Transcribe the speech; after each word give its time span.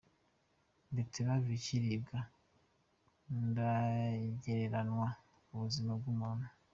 Beterave 0.93 1.49
ikiribwa 1.59 2.19
ntagereranwa 3.51 5.07
ku 5.45 5.53
buzima 5.61 5.91
bw’umuntu 5.99 6.47